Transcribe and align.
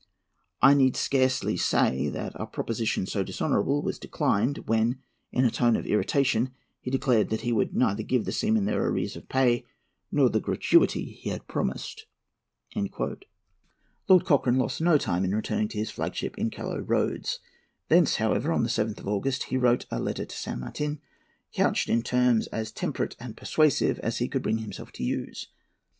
I 0.63 0.73
need 0.73 0.97
scarcely 0.97 1.55
say 1.57 2.09
that 2.09 2.31
a 2.33 2.47
proposition 2.47 3.05
so 3.05 3.21
dishonourable 3.21 3.83
was 3.83 3.99
declined; 3.99 4.67
when, 4.67 4.97
in 5.31 5.45
a 5.45 5.51
tone 5.51 5.75
of 5.75 5.85
irritation, 5.85 6.49
he 6.79 6.89
declared 6.89 7.29
that 7.29 7.41
'he 7.41 7.51
would 7.53 7.75
neither 7.75 8.01
give 8.01 8.25
the 8.25 8.31
seamen 8.31 8.65
their 8.65 8.83
arrears 8.87 9.15
of 9.15 9.29
pay 9.29 9.63
nor 10.11 10.27
the 10.27 10.39
gratuity 10.39 11.05
he 11.11 11.29
had 11.29 11.47
promised.'" 11.47 12.07
[Footnote 12.73 12.85
A: 12.85 12.97
W.B. 12.97 12.97
Stevenson, 12.97 13.27
"Twenty 14.07 14.09
Years' 14.09 14.09
Residence 14.09 14.09
in 14.09 14.09
South 14.09 14.09
America." 14.09 14.09
1825.] 14.09 14.09
Lord 14.17 14.25
Cochrane 14.25 14.57
lost 14.57 14.81
no 14.81 14.97
time 14.97 15.23
in 15.23 15.35
returning 15.35 15.67
to 15.67 15.77
his 15.77 15.91
flagship 15.91 16.37
in 16.39 16.49
Callao 16.49 16.79
Roads. 16.79 17.39
Thence, 17.89 18.15
however, 18.15 18.51
on 18.51 18.63
the 18.63 18.69
7th 18.69 18.99
of 18.99 19.07
August, 19.07 19.43
he 19.43 19.57
wrote 19.57 19.85
a 19.91 19.99
letter 19.99 20.25
to 20.25 20.35
San 20.35 20.59
Martin, 20.61 20.99
couched 21.53 21.89
in 21.89 22.01
terms 22.01 22.47
as 22.47 22.71
temperate 22.71 23.15
and 23.19 23.37
persuasive 23.37 23.99
as 23.99 24.17
he 24.17 24.27
could 24.27 24.41
bring 24.41 24.57
himself 24.57 24.91
to 24.93 25.03
use. 25.03 25.49